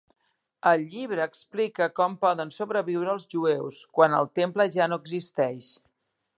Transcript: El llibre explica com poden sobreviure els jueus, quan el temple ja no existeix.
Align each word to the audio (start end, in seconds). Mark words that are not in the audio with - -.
El 0.69 0.85
llibre 0.93 1.23
explica 1.31 1.87
com 1.99 2.15
poden 2.25 2.53
sobreviure 2.57 3.13
els 3.15 3.29
jueus, 3.35 3.85
quan 3.99 4.19
el 4.23 4.33
temple 4.41 4.69
ja 4.79 4.89
no 4.93 5.03
existeix. 5.07 5.73